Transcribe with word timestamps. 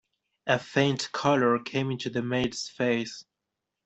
A 0.47 0.57
faint 0.57 1.11
colour 1.11 1.59
came 1.59 1.91
into 1.91 2.09
the 2.09 2.23
maid's 2.23 2.67
face. 2.67 3.23